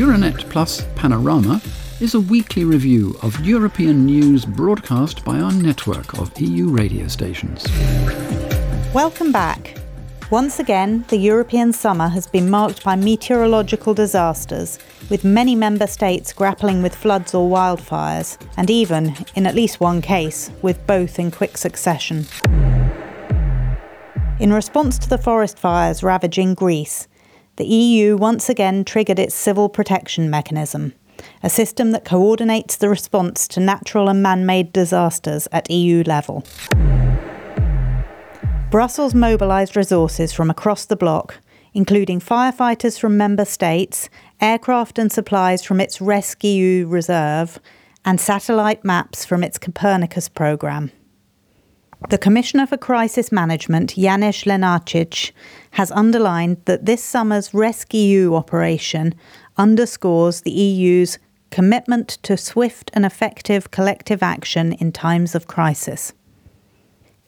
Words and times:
Euranet 0.00 0.48
Plus 0.48 0.82
Panorama 0.94 1.60
is 2.00 2.14
a 2.14 2.20
weekly 2.20 2.64
review 2.64 3.14
of 3.20 3.38
European 3.44 4.06
news 4.06 4.46
broadcast 4.46 5.22
by 5.26 5.38
our 5.38 5.52
network 5.52 6.18
of 6.18 6.32
EU 6.40 6.68
radio 6.68 7.06
stations. 7.06 7.66
Welcome 8.94 9.30
back. 9.30 9.76
Once 10.30 10.58
again, 10.58 11.04
the 11.08 11.18
European 11.18 11.74
summer 11.74 12.08
has 12.08 12.26
been 12.26 12.48
marked 12.48 12.82
by 12.82 12.96
meteorological 12.96 13.92
disasters, 13.92 14.78
with 15.10 15.22
many 15.22 15.54
member 15.54 15.86
states 15.86 16.32
grappling 16.32 16.80
with 16.80 16.94
floods 16.94 17.34
or 17.34 17.50
wildfires, 17.50 18.38
and 18.56 18.70
even, 18.70 19.14
in 19.34 19.46
at 19.46 19.54
least 19.54 19.80
one 19.80 20.00
case, 20.00 20.50
with 20.62 20.86
both 20.86 21.18
in 21.18 21.30
quick 21.30 21.58
succession. 21.58 22.24
In 24.38 24.50
response 24.50 24.98
to 25.00 25.10
the 25.10 25.18
forest 25.18 25.58
fires 25.58 26.02
ravaging 26.02 26.54
Greece, 26.54 27.06
the 27.60 27.66
EU 27.66 28.16
once 28.16 28.48
again 28.48 28.86
triggered 28.86 29.18
its 29.18 29.34
civil 29.34 29.68
protection 29.68 30.30
mechanism, 30.30 30.94
a 31.42 31.50
system 31.50 31.90
that 31.90 32.06
coordinates 32.06 32.76
the 32.76 32.88
response 32.88 33.46
to 33.46 33.60
natural 33.60 34.08
and 34.08 34.22
man 34.22 34.46
made 34.46 34.72
disasters 34.72 35.46
at 35.52 35.70
EU 35.70 36.02
level. 36.04 36.42
Brussels 38.70 39.14
mobilised 39.14 39.76
resources 39.76 40.32
from 40.32 40.48
across 40.48 40.86
the 40.86 40.96
bloc, 40.96 41.36
including 41.74 42.18
firefighters 42.18 42.98
from 42.98 43.18
member 43.18 43.44
states, 43.44 44.08
aircraft 44.40 44.98
and 44.98 45.12
supplies 45.12 45.62
from 45.62 45.82
its 45.82 45.98
RescEU 45.98 46.90
reserve, 46.90 47.58
and 48.06 48.18
satellite 48.18 48.82
maps 48.86 49.26
from 49.26 49.44
its 49.44 49.58
Copernicus 49.58 50.30
programme. 50.30 50.92
The 52.08 52.18
Commissioner 52.18 52.66
for 52.66 52.78
Crisis 52.78 53.30
Management, 53.30 53.94
Janez 53.94 54.44
Lenarcic, 54.44 55.32
has 55.72 55.92
underlined 55.92 56.56
that 56.64 56.86
this 56.86 57.04
summer's 57.04 57.50
RescEU 57.50 58.34
operation 58.34 59.14
underscores 59.58 60.40
the 60.40 60.50
EU's 60.50 61.18
commitment 61.50 62.08
to 62.22 62.36
swift 62.36 62.90
and 62.94 63.04
effective 63.04 63.70
collective 63.70 64.22
action 64.22 64.72
in 64.74 64.92
times 64.92 65.34
of 65.34 65.46
crisis. 65.46 66.12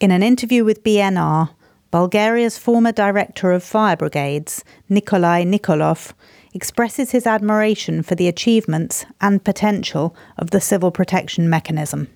In 0.01 0.11
an 0.11 0.23
interview 0.23 0.65
with 0.65 0.83
BNR, 0.83 1.51
Bulgaria's 1.91 2.57
former 2.57 2.93
director 2.93 3.53
of 3.53 3.63
fire 3.63 3.97
brigades, 3.97 4.65
Nikolai 4.89 5.45
Nikolov, 5.45 6.15
expresses 6.55 7.11
his 7.11 7.27
admiration 7.27 8.03
for 8.03 8.15
the 8.15 8.27
achievements 8.27 9.05
and 9.21 9.45
potential 9.45 10.17
of 10.39 10.51
the 10.51 10.61
civil 10.61 10.91
protection 10.91 11.49
mechanism. 11.49 12.09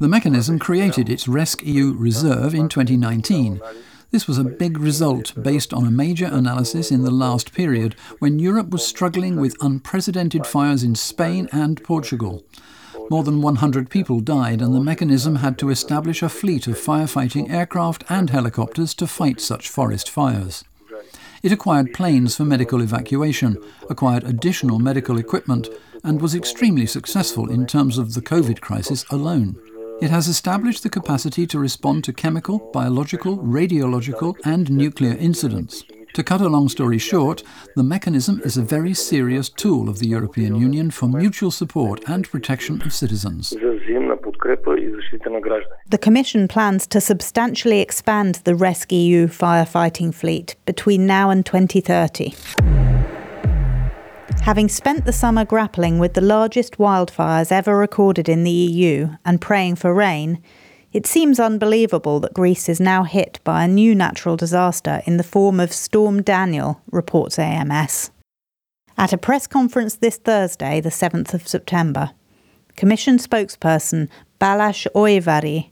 The 0.00 0.08
mechanism 0.08 0.58
created 0.58 1.08
its 1.08 1.26
RescEU 1.26 1.94
reserve 1.98 2.54
in 2.54 2.68
2019 2.68 3.60
this 4.10 4.26
was 4.26 4.38
a 4.38 4.44
big 4.44 4.78
result 4.78 5.34
based 5.42 5.74
on 5.74 5.86
a 5.86 5.90
major 5.90 6.24
analysis 6.24 6.90
in 6.90 7.02
the 7.02 7.10
last 7.10 7.52
period 7.52 7.94
when 8.20 8.38
Europe 8.38 8.70
was 8.70 8.86
struggling 8.86 9.36
with 9.36 9.62
unprecedented 9.62 10.46
fires 10.46 10.82
in 10.82 10.94
Spain 10.94 11.46
and 11.52 11.84
Portugal. 11.84 12.42
More 13.10 13.22
than 13.22 13.42
100 13.42 13.90
people 13.90 14.20
died, 14.20 14.62
and 14.62 14.74
the 14.74 14.80
mechanism 14.80 15.36
had 15.36 15.58
to 15.58 15.68
establish 15.68 16.22
a 16.22 16.30
fleet 16.30 16.66
of 16.66 16.78
firefighting 16.78 17.50
aircraft 17.50 18.02
and 18.08 18.30
helicopters 18.30 18.94
to 18.94 19.06
fight 19.06 19.42
such 19.42 19.68
forest 19.68 20.08
fires. 20.08 20.64
It 21.42 21.52
acquired 21.52 21.94
planes 21.94 22.36
for 22.36 22.44
medical 22.44 22.82
evacuation, 22.82 23.58
acquired 23.88 24.24
additional 24.24 24.78
medical 24.78 25.18
equipment, 25.18 25.68
and 26.02 26.20
was 26.20 26.34
extremely 26.34 26.86
successful 26.86 27.50
in 27.50 27.66
terms 27.66 27.98
of 27.98 28.14
the 28.14 28.22
COVID 28.22 28.60
crisis 28.60 29.04
alone. 29.10 29.56
It 30.00 30.10
has 30.10 30.28
established 30.28 30.82
the 30.82 30.90
capacity 30.90 31.46
to 31.48 31.58
respond 31.58 32.04
to 32.04 32.12
chemical, 32.12 32.70
biological, 32.72 33.38
radiological, 33.38 34.36
and 34.44 34.70
nuclear 34.70 35.16
incidents. 35.16 35.84
To 36.14 36.24
cut 36.24 36.40
a 36.40 36.48
long 36.48 36.68
story 36.68 36.98
short, 36.98 37.42
the 37.76 37.82
mechanism 37.82 38.40
is 38.44 38.56
a 38.56 38.62
very 38.62 38.94
serious 38.94 39.48
tool 39.48 39.88
of 39.88 39.98
the 39.98 40.08
European 40.08 40.56
Union 40.56 40.90
for 40.90 41.06
mutual 41.06 41.50
support 41.50 42.02
and 42.08 42.28
protection 42.28 42.82
of 42.82 42.92
citizens. 42.92 43.52
The 45.86 45.98
Commission 45.98 46.48
plans 46.48 46.86
to 46.88 47.00
substantially 47.00 47.80
expand 47.80 48.36
the 48.44 48.52
RescEU 48.52 49.26
firefighting 49.26 50.14
fleet 50.14 50.56
between 50.66 51.06
now 51.06 51.30
and 51.30 51.44
2030. 51.44 52.34
Having 54.42 54.68
spent 54.68 55.04
the 55.04 55.12
summer 55.12 55.44
grappling 55.44 55.98
with 55.98 56.14
the 56.14 56.20
largest 56.20 56.78
wildfires 56.78 57.52
ever 57.52 57.76
recorded 57.76 58.28
in 58.28 58.44
the 58.44 58.50
EU 58.50 59.10
and 59.24 59.40
praying 59.40 59.76
for 59.76 59.92
rain, 59.92 60.42
it 60.92 61.06
seems 61.06 61.38
unbelievable 61.38 62.18
that 62.20 62.32
Greece 62.32 62.68
is 62.68 62.80
now 62.80 63.04
hit 63.04 63.40
by 63.44 63.64
a 63.64 63.68
new 63.68 63.94
natural 63.94 64.36
disaster 64.36 65.02
in 65.04 65.18
the 65.18 65.22
form 65.22 65.60
of 65.60 65.72
Storm 65.72 66.22
Daniel, 66.22 66.80
reports 66.90 67.38
AMS. 67.38 68.10
At 68.96 69.12
a 69.12 69.18
press 69.18 69.46
conference 69.46 69.96
this 69.96 70.16
Thursday, 70.16 70.80
the 70.80 70.88
7th 70.88 71.34
of 71.34 71.46
September, 71.46 72.10
Commission 72.78 73.18
spokesperson 73.18 74.08
Balázs 74.40 74.86
Ujvari 74.94 75.70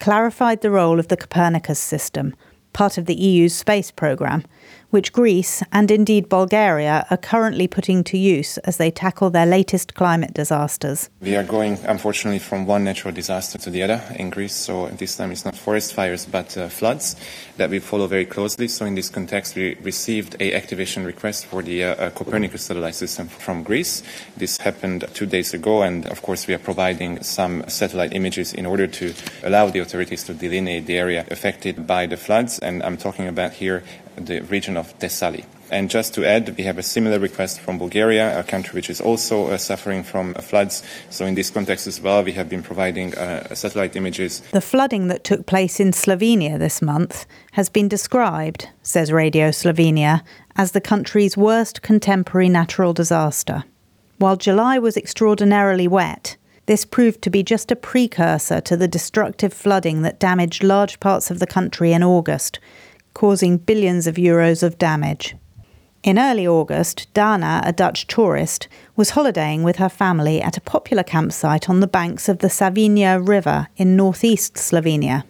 clarified 0.00 0.60
the 0.60 0.72
role 0.72 0.98
of 0.98 1.06
the 1.06 1.16
Copernicus 1.16 1.78
system, 1.78 2.34
part 2.72 2.98
of 2.98 3.06
the 3.06 3.14
EU's 3.14 3.54
space 3.54 3.92
programme, 3.92 4.44
which 4.90 5.12
Greece 5.12 5.62
and 5.72 5.90
indeed 5.90 6.28
Bulgaria 6.28 7.06
are 7.10 7.16
currently 7.16 7.68
putting 7.68 8.02
to 8.04 8.16
use 8.16 8.58
as 8.58 8.76
they 8.78 8.90
tackle 8.90 9.30
their 9.30 9.46
latest 9.46 9.94
climate 9.94 10.34
disasters. 10.34 11.10
We 11.20 11.36
are 11.36 11.44
going, 11.44 11.78
unfortunately, 11.84 12.38
from 12.38 12.66
one 12.66 12.84
natural 12.84 13.12
disaster 13.12 13.58
to 13.58 13.70
the 13.70 13.82
other 13.82 14.02
in 14.16 14.30
Greece. 14.30 14.54
So 14.54 14.88
this 14.88 15.16
time 15.16 15.32
it's 15.32 15.44
not 15.44 15.56
forest 15.56 15.94
fires 15.94 16.24
but 16.24 16.56
uh, 16.56 16.68
floods 16.68 17.16
that 17.56 17.70
we 17.70 17.80
follow 17.80 18.06
very 18.06 18.24
closely. 18.24 18.68
So 18.68 18.86
in 18.86 18.94
this 18.94 19.08
context, 19.10 19.56
we 19.56 19.74
received 19.82 20.36
a 20.40 20.54
activation 20.54 21.04
request 21.04 21.46
for 21.46 21.62
the 21.62 21.84
uh, 21.84 21.94
uh, 21.94 22.10
Copernicus 22.10 22.62
satellite 22.62 22.94
system 22.94 23.28
from 23.28 23.62
Greece. 23.62 24.02
This 24.36 24.58
happened 24.58 25.04
two 25.14 25.26
days 25.26 25.52
ago, 25.54 25.82
and 25.82 26.06
of 26.06 26.22
course 26.22 26.46
we 26.46 26.54
are 26.54 26.58
providing 26.58 27.22
some 27.22 27.64
satellite 27.68 28.12
images 28.14 28.52
in 28.54 28.64
order 28.64 28.86
to 28.86 29.14
allow 29.42 29.68
the 29.68 29.80
authorities 29.80 30.24
to 30.24 30.34
delineate 30.34 30.86
the 30.86 30.96
area 30.96 31.26
affected 31.30 31.86
by 31.86 32.06
the 32.06 32.16
floods. 32.16 32.58
And 32.58 32.82
I'm 32.82 32.96
talking 32.96 33.26
about 33.26 33.52
here 33.52 33.82
the 34.18 34.40
region 34.40 34.76
of 34.76 34.98
Thessaly. 34.98 35.44
And 35.70 35.90
just 35.90 36.14
to 36.14 36.24
add, 36.24 36.56
we 36.56 36.64
have 36.64 36.78
a 36.78 36.82
similar 36.82 37.18
request 37.18 37.60
from 37.60 37.78
Bulgaria, 37.78 38.38
a 38.38 38.42
country 38.42 38.74
which 38.74 38.88
is 38.88 39.00
also 39.00 39.48
uh, 39.48 39.58
suffering 39.58 40.02
from 40.02 40.34
uh, 40.34 40.40
floods. 40.40 40.82
So, 41.10 41.26
in 41.26 41.34
this 41.34 41.50
context 41.50 41.86
as 41.86 42.00
well, 42.00 42.24
we 42.24 42.32
have 42.32 42.48
been 42.48 42.62
providing 42.62 43.14
uh, 43.14 43.54
satellite 43.54 43.94
images. 43.94 44.40
The 44.52 44.62
flooding 44.62 45.08
that 45.08 45.24
took 45.24 45.44
place 45.44 45.78
in 45.78 45.92
Slovenia 45.92 46.58
this 46.58 46.80
month 46.80 47.26
has 47.52 47.68
been 47.68 47.88
described, 47.88 48.68
says 48.82 49.12
Radio 49.12 49.50
Slovenia, 49.50 50.22
as 50.56 50.72
the 50.72 50.80
country's 50.80 51.36
worst 51.36 51.82
contemporary 51.82 52.48
natural 52.48 52.94
disaster. 52.94 53.64
While 54.16 54.36
July 54.36 54.78
was 54.78 54.96
extraordinarily 54.96 55.86
wet, 55.86 56.36
this 56.64 56.84
proved 56.84 57.22
to 57.22 57.30
be 57.30 57.42
just 57.42 57.70
a 57.70 57.76
precursor 57.76 58.60
to 58.62 58.76
the 58.76 58.88
destructive 58.88 59.52
flooding 59.52 60.02
that 60.02 60.18
damaged 60.18 60.62
large 60.62 60.98
parts 60.98 61.30
of 61.30 61.38
the 61.38 61.46
country 61.46 61.92
in 61.92 62.02
August 62.02 62.58
causing 63.18 63.56
billions 63.58 64.06
of 64.06 64.14
euros 64.14 64.62
of 64.62 64.78
damage. 64.78 65.34
In 66.04 66.20
early 66.20 66.46
August, 66.46 67.12
Dana, 67.14 67.60
a 67.64 67.72
Dutch 67.72 68.06
tourist, 68.06 68.68
was 68.94 69.10
holidaying 69.10 69.64
with 69.64 69.74
her 69.78 69.88
family 69.88 70.40
at 70.40 70.56
a 70.56 70.60
popular 70.60 71.02
campsite 71.02 71.68
on 71.68 71.80
the 71.80 71.88
banks 71.88 72.28
of 72.28 72.38
the 72.38 72.46
Savinja 72.46 73.18
River 73.18 73.66
in 73.76 73.96
northeast 73.96 74.54
Slovenia. 74.54 75.24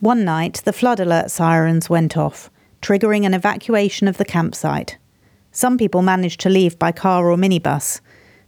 One 0.00 0.24
night, 0.24 0.60
the 0.64 0.72
flood 0.72 0.98
alert 0.98 1.30
sirens 1.30 1.88
went 1.88 2.16
off, 2.16 2.50
triggering 2.82 3.24
an 3.24 3.34
evacuation 3.34 4.08
of 4.08 4.16
the 4.16 4.24
campsite. 4.24 4.98
Some 5.52 5.78
people 5.78 6.02
managed 6.02 6.40
to 6.40 6.50
leave 6.50 6.80
by 6.80 6.90
car 6.90 7.30
or 7.30 7.36
minibus, 7.36 8.00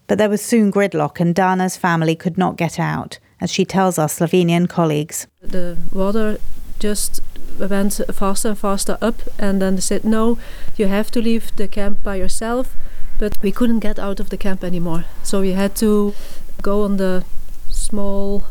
but 0.08 0.18
there 0.18 0.28
was 0.28 0.42
soon 0.42 0.72
gridlock 0.72 1.20
and 1.20 1.36
Dana's 1.36 1.76
family 1.76 2.16
could 2.16 2.36
not 2.36 2.56
get 2.56 2.80
out, 2.80 3.20
as 3.40 3.48
she 3.48 3.64
tells 3.64 3.96
our 3.96 4.08
Slovenian 4.08 4.68
colleagues. 4.68 5.28
The 5.40 5.78
water 5.92 6.40
just 6.82 7.20
went 7.58 8.00
faster 8.12 8.48
and 8.48 8.58
faster 8.58 8.98
up, 9.00 9.14
and 9.38 9.62
then 9.62 9.74
they 9.76 9.80
said, 9.80 10.04
No, 10.04 10.38
you 10.76 10.88
have 10.88 11.10
to 11.12 11.20
leave 11.20 11.54
the 11.56 11.68
camp 11.68 12.02
by 12.02 12.16
yourself. 12.16 12.74
But 13.18 13.38
we 13.42 13.52
couldn't 13.52 13.80
get 13.80 13.98
out 13.98 14.18
of 14.20 14.30
the 14.30 14.36
camp 14.36 14.64
anymore, 14.64 15.04
so 15.22 15.40
we 15.40 15.52
had 15.52 15.76
to 15.76 16.14
go 16.60 16.82
on 16.82 16.96
the 16.96 17.24
small, 17.68 18.42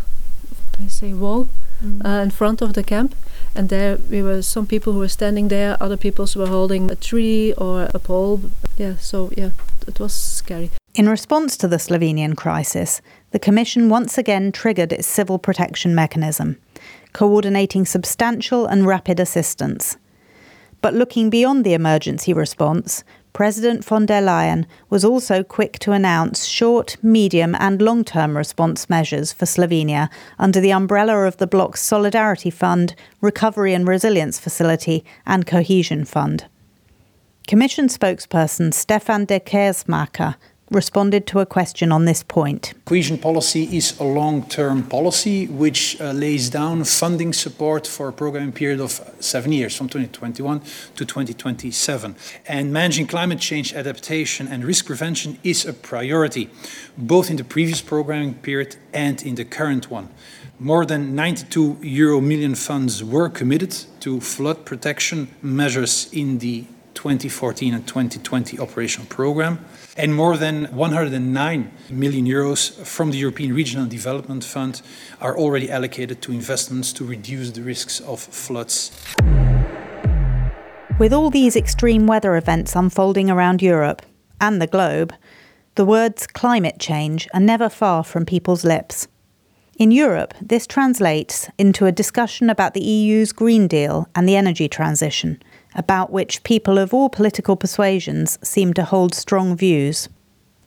I 0.79 0.87
say, 0.87 1.13
wall 1.13 1.49
mm. 1.83 2.05
uh, 2.05 2.23
in 2.23 2.31
front 2.31 2.61
of 2.61 2.73
the 2.73 2.83
camp. 2.83 3.15
And 3.53 3.67
there 3.67 3.97
we 4.09 4.21
were 4.21 4.41
some 4.41 4.65
people 4.65 4.93
who 4.93 4.99
were 4.99 5.09
standing 5.09 5.49
there, 5.49 5.75
other 5.81 5.97
people 5.97 6.25
were 6.35 6.47
holding 6.47 6.89
a 6.89 6.95
tree 6.95 7.53
or 7.57 7.89
a 7.93 7.99
pole. 7.99 8.39
Yeah, 8.77 8.95
so 8.97 9.29
yeah, 9.35 9.51
it 9.87 9.99
was 9.99 10.13
scary. 10.13 10.71
In 10.93 11.09
response 11.09 11.57
to 11.57 11.67
the 11.67 11.77
Slovenian 11.77 12.35
crisis, 12.35 13.01
the 13.31 13.39
Commission 13.39 13.89
once 13.89 14.17
again 14.17 14.51
triggered 14.51 14.93
its 14.93 15.07
civil 15.07 15.37
protection 15.37 15.95
mechanism 15.95 16.55
coordinating 17.13 17.85
substantial 17.85 18.65
and 18.65 18.85
rapid 18.85 19.19
assistance. 19.19 19.97
But 20.81 20.93
looking 20.93 21.29
beyond 21.29 21.63
the 21.63 21.73
emergency 21.73 22.33
response, 22.33 23.03
President 23.33 23.85
von 23.85 24.05
der 24.05 24.21
Leyen 24.21 24.65
was 24.89 25.05
also 25.05 25.41
quick 25.41 25.79
to 25.79 25.93
announce 25.93 26.45
short, 26.45 26.97
medium, 27.01 27.55
and 27.55 27.81
long 27.81 28.03
term 28.03 28.35
response 28.35 28.89
measures 28.89 29.31
for 29.31 29.45
Slovenia 29.45 30.09
under 30.37 30.59
the 30.59 30.73
umbrella 30.73 31.25
of 31.25 31.37
the 31.37 31.47
bloc's 31.47 31.81
Solidarity 31.81 32.49
Fund, 32.49 32.93
Recovery 33.21 33.73
and 33.73 33.87
Resilience 33.87 34.39
Facility, 34.39 35.05
and 35.25 35.47
Cohesion 35.47 36.03
Fund. 36.03 36.45
Commission 37.47 37.87
spokesperson 37.87 38.73
Stefan 38.73 39.25
de 39.25 39.39
Keersmaecker 39.39 40.35
responded 40.71 41.27
to 41.27 41.39
a 41.39 41.45
question 41.45 41.91
on 41.91 42.05
this 42.05 42.23
point. 42.23 42.73
Cohesion 42.85 43.17
policy 43.17 43.63
is 43.75 43.99
a 43.99 44.03
long 44.03 44.47
term 44.47 44.83
policy 44.83 45.45
which 45.47 45.99
uh, 45.99 46.11
lays 46.11 46.49
down 46.49 46.83
funding 46.85 47.33
support 47.33 47.85
for 47.85 48.07
a 48.07 48.13
programming 48.13 48.53
period 48.53 48.79
of 48.79 48.99
seven 49.19 49.51
years, 49.51 49.75
from 49.75 49.89
2021 49.89 50.61
to 50.95 51.05
2027. 51.05 52.15
And 52.47 52.71
managing 52.71 53.07
climate 53.07 53.39
change 53.39 53.73
adaptation 53.73 54.47
and 54.47 54.63
risk 54.63 54.85
prevention 54.85 55.37
is 55.43 55.65
a 55.65 55.73
priority, 55.73 56.49
both 56.97 57.29
in 57.29 57.35
the 57.35 57.43
previous 57.43 57.81
programming 57.81 58.35
period 58.35 58.77
and 58.93 59.21
in 59.21 59.35
the 59.35 59.45
current 59.45 59.91
one. 59.91 60.09
More 60.57 60.85
than 60.85 61.15
92 61.15 61.79
euro 61.81 62.21
million 62.21 62.55
funds 62.55 63.03
were 63.03 63.29
committed 63.29 63.75
to 64.01 64.21
flood 64.21 64.63
protection 64.63 65.27
measures 65.41 66.07
in 66.13 66.37
the 66.37 66.65
2014 66.93 67.73
and 67.73 67.87
2020 67.87 68.59
operational 68.59 69.07
program 69.07 69.57
and 69.97 70.15
more 70.15 70.37
than 70.37 70.65
109 70.75 71.71
million 71.89 72.25
euros 72.25 72.71
from 72.85 73.11
the 73.11 73.17
European 73.17 73.53
Regional 73.53 73.87
Development 73.87 74.43
Fund 74.43 74.81
are 75.19 75.37
already 75.37 75.69
allocated 75.69 76.21
to 76.21 76.31
investments 76.31 76.93
to 76.93 77.03
reduce 77.03 77.51
the 77.51 77.61
risks 77.61 77.99
of 78.01 78.19
floods. 78.19 78.91
With 80.99 81.13
all 81.13 81.29
these 81.29 81.55
extreme 81.55 82.05
weather 82.07 82.35
events 82.35 82.75
unfolding 82.75 83.29
around 83.29 83.61
Europe 83.61 84.03
and 84.39 84.61
the 84.61 84.67
globe, 84.67 85.13
the 85.75 85.85
words 85.85 86.27
climate 86.27 86.79
change 86.79 87.27
are 87.33 87.39
never 87.39 87.69
far 87.69 88.03
from 88.03 88.25
people's 88.25 88.63
lips. 88.63 89.07
In 89.77 89.89
Europe, 89.89 90.33
this 90.41 90.67
translates 90.67 91.49
into 91.57 91.85
a 91.85 91.91
discussion 91.91 92.49
about 92.49 92.73
the 92.73 92.83
EU's 92.83 93.31
Green 93.31 93.67
Deal 93.67 94.07
and 94.13 94.27
the 94.27 94.35
energy 94.35 94.69
transition, 94.69 95.41
about 95.75 96.11
which 96.11 96.43
people 96.43 96.77
of 96.77 96.93
all 96.93 97.09
political 97.09 97.55
persuasions 97.55 98.37
seem 98.41 98.73
to 98.73 98.83
hold 98.83 99.13
strong 99.13 99.55
views. 99.55 100.09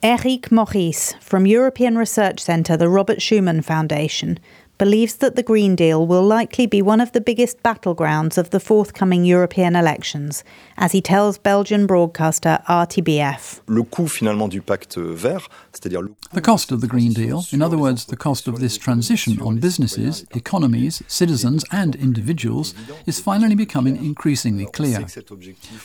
Eric 0.03 0.53
Maurice 0.53 1.15
from 1.21 1.47
European 1.47 1.97
Research 1.97 2.41
Centre, 2.41 2.77
the 2.77 2.89
Robert 2.89 3.21
Schuman 3.21 3.65
Foundation, 3.65 4.39
believes 4.79 5.15
that 5.17 5.37
the 5.37 5.43
Green 5.43 5.77
Deal 5.77 6.07
will 6.07 6.23
likely 6.23 6.67
be 6.67 6.83
one 6.83 7.01
of 7.01 7.13
the 7.13 7.21
biggest 7.21 7.63
battlegrounds 7.63 8.37
of 8.37 8.51
the 8.51 8.61
forthcoming 8.61 9.25
European 9.25 9.77
elections, 9.77 10.43
as 10.77 10.93
he 10.93 11.01
tells 11.01 11.39
Belgian 11.39 11.87
broadcaster 11.87 12.59
RTBF. 12.69 13.61
The 16.33 16.41
cost 16.43 16.73
of 16.73 16.81
the 16.81 16.87
Green 16.89 17.13
Deal, 17.13 17.45
in 17.53 17.63
other 17.63 17.79
words, 17.79 18.07
the 18.07 18.17
cost 18.17 18.49
of 18.49 18.59
this 18.59 18.77
transition 18.77 19.41
on 19.41 19.59
businesses, 19.59 20.27
economies, 20.35 21.03
citizens, 21.07 21.65
and 21.71 21.95
individuals, 21.95 22.75
is 23.07 23.21
finally 23.21 23.55
becoming 23.55 23.97
increasingly 23.97 24.67
clear. 24.67 25.07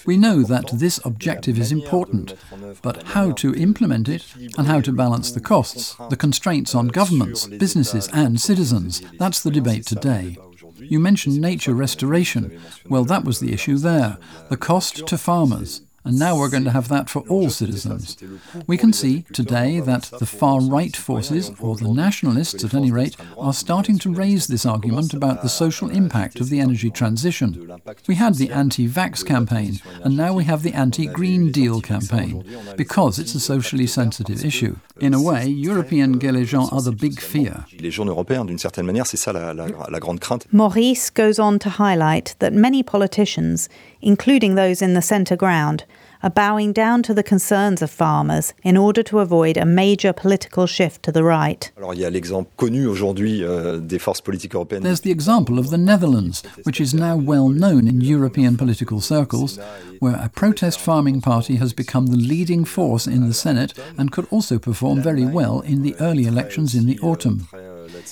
We 0.05 0.17
know 0.17 0.41
that 0.43 0.71
this 0.73 0.99
objective 1.05 1.59
is 1.59 1.71
important, 1.71 2.33
but 2.81 3.03
how 3.03 3.31
to 3.33 3.53
implement 3.53 4.09
it 4.09 4.25
and 4.57 4.67
how 4.67 4.81
to 4.81 4.91
balance 4.91 5.31
the 5.31 5.39
costs, 5.39 5.95
the 6.09 6.17
constraints 6.17 6.73
on 6.73 6.87
governments, 6.87 7.45
businesses, 7.45 8.09
and 8.13 8.41
citizens 8.41 8.78
that's 9.17 9.41
the 9.41 9.51
debate 9.51 9.85
today. 9.85 10.37
You 10.77 10.99
mentioned 10.99 11.39
nature 11.39 11.73
restoration. 11.73 12.59
Well, 12.87 13.05
that 13.05 13.25
was 13.25 13.39
the 13.39 13.53
issue 13.53 13.77
there 13.77 14.17
the 14.49 14.57
cost 14.57 15.07
to 15.07 15.17
farmers. 15.17 15.81
And 16.09 16.17
now 16.17 16.35
we're 16.35 16.49
going 16.49 16.63
to 16.63 16.71
have 16.71 16.87
that 16.87 17.07
for 17.07 17.19
all 17.29 17.51
citizens. 17.51 18.17
We 18.65 18.77
can 18.77 18.93
see 18.93 19.25
today 19.31 19.79
that 19.79 20.05
the 20.17 20.25
far 20.25 20.59
right 20.59 20.97
forces, 20.97 21.51
or 21.59 21.75
the 21.75 21.93
nationalists 21.93 22.63
at 22.63 22.73
any 22.73 22.91
rate, 22.91 23.15
are 23.37 23.53
starting 23.53 23.99
to 23.99 24.11
raise 24.11 24.47
this 24.47 24.65
argument 24.65 25.13
about 25.13 25.43
the 25.43 25.49
social 25.49 25.91
impact 25.91 26.39
of 26.39 26.49
the 26.49 26.61
energy 26.61 26.89
transition. 26.89 27.79
We 28.07 28.15
had 28.15 28.35
the 28.35 28.51
anti 28.51 28.87
vax 28.87 29.23
campaign, 29.23 29.81
and 30.03 30.17
now 30.17 30.33
we 30.33 30.45
have 30.45 30.63
the 30.63 30.73
anti 30.73 31.05
Green 31.05 31.51
Deal 31.51 31.79
campaign, 31.79 32.43
because 32.75 33.19
it's 33.19 33.35
a 33.35 33.39
socially 33.39 33.85
sensitive 33.85 34.43
issue. 34.43 34.77
In 34.99 35.13
a 35.13 35.21
way, 35.21 35.45
European 35.45 36.19
gens 36.19 36.71
are 36.71 36.81
the 36.81 36.91
big 36.91 37.19
fear. 37.21 37.65
Maurice 40.51 41.09
goes 41.11 41.37
on 41.37 41.59
to 41.59 41.69
highlight 41.69 42.35
that 42.39 42.53
many 42.53 42.81
politicians, 42.81 43.69
including 44.01 44.55
those 44.55 44.81
in 44.81 44.95
the 44.95 45.03
centre 45.03 45.35
ground, 45.35 45.85
are 46.21 46.29
bowing 46.29 46.73
down 46.73 47.01
to 47.03 47.13
the 47.13 47.23
concerns 47.23 47.81
of 47.81 47.89
farmers 47.89 48.53
in 48.63 48.77
order 48.77 49.03
to 49.03 49.19
avoid 49.19 49.57
a 49.57 49.65
major 49.65 50.13
political 50.13 50.67
shift 50.67 51.03
to 51.03 51.11
the 51.11 51.23
right. 51.23 51.71
Euh, 51.77 51.81
There's 54.81 55.01
the 55.01 55.11
example 55.11 55.59
of 55.59 55.69
the 55.69 55.77
Netherlands, 55.77 56.43
which 56.65 56.81
is 56.81 56.93
now 56.93 57.15
well 57.15 57.49
known 57.49 57.87
in 57.87 58.01
European 58.01 58.57
political 58.57 58.99
circles, 58.99 59.59
where 59.99 60.15
a 60.15 60.29
protest 60.29 60.79
farming 60.79 61.21
party 61.21 61.57
has 61.57 61.73
become 61.73 62.07
the 62.07 62.17
leading 62.17 62.65
force 62.65 63.07
in 63.07 63.27
the 63.27 63.33
Senate 63.33 63.73
and 63.97 64.11
could 64.11 64.27
also 64.29 64.59
perform 64.59 65.01
very 65.01 65.25
well 65.25 65.61
in 65.61 65.83
the 65.83 65.95
early 65.99 66.25
elections 66.25 66.75
in 66.75 66.85
the 66.85 66.99
autumn. 66.99 67.47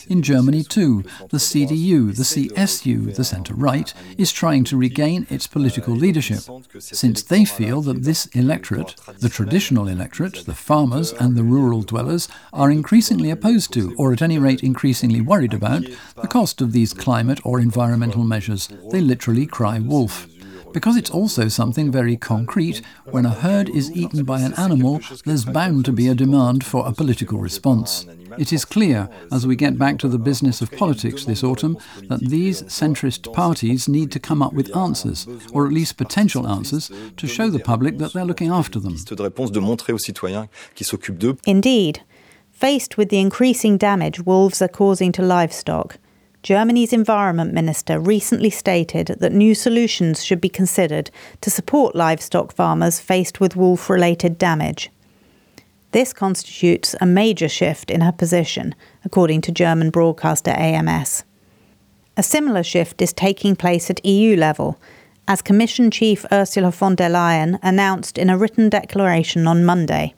In 0.10 0.22
Germany, 0.22 0.64
too, 0.64 1.04
the 1.30 1.38
CDU, 1.38 2.16
the 2.16 2.24
CSU, 2.24 3.16
the 3.16 3.24
centre 3.24 3.54
right, 3.54 3.94
is 4.18 4.32
trying 4.32 4.64
to 4.66 4.78
regain 4.78 5.28
its 5.30 5.48
political 5.48 5.94
leadership, 5.96 6.42
since 6.80 7.22
they 7.24 7.46
feel 7.46 7.82
that 7.82 8.04
this 8.04 8.26
electorate, 8.28 8.96
the 9.20 9.30
traditional 9.30 9.88
electorate, 9.88 10.46
the 10.46 10.54
farmers 10.54 11.14
and 11.14 11.36
the 11.36 11.44
rural 11.44 11.82
dwellers, 11.82 12.28
are 12.54 12.72
increasingly 12.72 13.30
opposed 13.30 13.74
to, 13.74 13.94
or 13.98 14.14
at 14.14 14.22
any 14.22 14.40
rate 14.40 14.64
increasingly 14.64 15.22
worried 15.22 15.54
about, 15.54 15.84
the 16.22 16.28
cost 16.28 16.62
of 16.62 16.72
these 16.72 16.94
climate 16.94 17.40
or 17.44 17.60
environmental 17.60 18.24
measures. 18.24 18.70
They 18.92 19.02
literally 19.02 19.46
cry 19.46 19.80
wolf. 19.80 20.28
Because 20.78 20.96
it's 20.96 21.10
also 21.10 21.48
something 21.48 21.92
very 21.92 22.16
concrete, 22.16 22.84
when 23.06 23.26
a 23.26 23.32
herd 23.32 23.68
is 23.68 23.92
eaten 23.94 24.24
by 24.24 24.42
an 24.42 24.54
animal, 24.60 25.02
there's 25.26 25.44
bound 25.44 25.86
to 25.86 25.92
be 25.92 26.08
a 26.08 26.14
demand 26.14 26.64
for 26.64 26.86
a 26.86 26.92
political 26.92 27.40
response. 27.40 28.06
It 28.38 28.54
is 28.54 28.64
clear, 28.64 29.10
as 29.32 29.48
we 29.48 29.56
get 29.56 29.80
back 29.80 29.98
to 29.98 30.08
the 30.08 30.20
business 30.20 30.62
of 30.62 30.72
politics 30.72 31.26
this 31.26 31.44
autumn, 31.44 31.80
that 32.10 32.20
these 32.20 32.62
centrist 32.62 33.34
parties 33.34 33.88
need 33.88 34.12
to 34.12 34.20
come 34.20 34.44
up 34.44 34.54
with 34.54 34.78
answers, 34.78 35.28
or 35.52 35.66
at 35.66 35.74
least 35.74 35.98
potential 35.98 36.48
answers, 36.48 36.92
to 37.18 37.26
show 37.26 37.50
the 37.50 37.58
public 37.58 37.98
that 37.98 38.14
they're 38.14 38.24
looking 38.24 38.52
after 38.52 38.80
them. 38.80 38.96
Indeed. 41.48 42.04
Faced 42.52 42.98
with 42.98 43.10
the 43.10 43.18
increasing 43.18 43.80
damage 43.80 44.20
wolves 44.28 44.62
are 44.62 44.68
causing 44.68 45.12
to 45.14 45.24
livestock, 45.24 45.98
Germany's 46.48 46.94
Environment 46.94 47.54
Minister 47.54 48.00
recently 48.00 48.50
stated 48.50 49.08
that 49.08 49.34
new 49.34 49.54
solutions 49.54 50.24
should 50.24 50.40
be 50.40 50.48
considered 50.48 51.12
to 51.42 51.50
support 51.50 51.94
livestock 51.94 52.54
farmers 52.54 53.02
faced 53.02 53.42
with 53.42 53.58
wolf 53.58 53.90
related 53.90 54.38
damage. 54.38 54.90
This 55.92 56.14
constitutes 56.14 56.96
a 57.02 57.06
major 57.06 57.50
shift 57.50 57.92
in 57.92 58.00
her 58.00 58.14
position, 58.14 58.76
according 59.04 59.42
to 59.42 59.52
German 59.52 59.90
broadcaster 59.90 60.52
AMS. 60.52 61.26
A 62.16 62.24
similar 62.24 62.64
shift 62.64 63.02
is 63.02 63.12
taking 63.12 63.58
place 63.58 63.90
at 63.90 64.06
EU 64.06 64.38
level, 64.38 64.80
as 65.28 65.42
Commission 65.42 65.92
Chief 65.92 66.26
Ursula 66.32 66.72
von 66.72 66.96
der 66.96 67.10
Leyen 67.10 67.60
announced 67.62 68.18
in 68.18 68.30
a 68.30 68.38
written 68.38 68.70
declaration 68.70 69.48
on 69.48 69.66
Monday. 69.66 70.14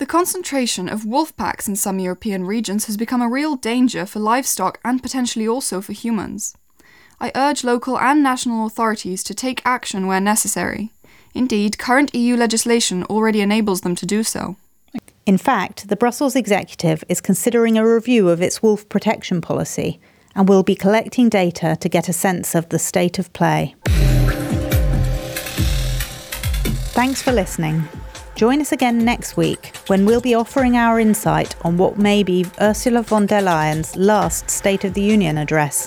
The 0.00 0.06
concentration 0.06 0.88
of 0.88 1.04
wolf 1.04 1.36
packs 1.36 1.68
in 1.68 1.76
some 1.76 1.98
European 1.98 2.46
regions 2.46 2.86
has 2.86 2.96
become 2.96 3.20
a 3.20 3.28
real 3.28 3.54
danger 3.54 4.06
for 4.06 4.18
livestock 4.18 4.80
and 4.82 5.02
potentially 5.02 5.46
also 5.46 5.82
for 5.82 5.92
humans. 5.92 6.56
I 7.20 7.30
urge 7.34 7.64
local 7.64 7.98
and 7.98 8.22
national 8.22 8.66
authorities 8.66 9.22
to 9.24 9.34
take 9.34 9.60
action 9.66 10.06
where 10.06 10.18
necessary. 10.18 10.90
Indeed, 11.34 11.76
current 11.76 12.14
EU 12.14 12.34
legislation 12.34 13.04
already 13.04 13.42
enables 13.42 13.82
them 13.82 13.94
to 13.96 14.06
do 14.06 14.22
so. 14.22 14.56
In 15.26 15.36
fact, 15.36 15.88
the 15.88 15.96
Brussels 15.96 16.34
executive 16.34 17.04
is 17.10 17.20
considering 17.20 17.76
a 17.76 17.86
review 17.86 18.30
of 18.30 18.40
its 18.40 18.62
wolf 18.62 18.88
protection 18.88 19.42
policy 19.42 20.00
and 20.34 20.48
will 20.48 20.62
be 20.62 20.74
collecting 20.74 21.28
data 21.28 21.76
to 21.78 21.88
get 21.90 22.08
a 22.08 22.14
sense 22.14 22.54
of 22.54 22.70
the 22.70 22.78
state 22.78 23.18
of 23.18 23.30
play. 23.34 23.74
Thanks 26.94 27.20
for 27.20 27.32
listening. 27.32 27.86
Join 28.40 28.62
us 28.62 28.72
again 28.72 29.04
next 29.04 29.36
week 29.36 29.76
when 29.88 30.06
we'll 30.06 30.22
be 30.22 30.34
offering 30.34 30.74
our 30.74 30.98
insight 30.98 31.54
on 31.62 31.76
what 31.76 31.98
may 31.98 32.22
be 32.22 32.46
Ursula 32.58 33.02
von 33.02 33.26
der 33.26 33.42
Leyen's 33.42 33.94
last 33.96 34.48
State 34.48 34.82
of 34.82 34.94
the 34.94 35.02
Union 35.02 35.36
address. 35.36 35.86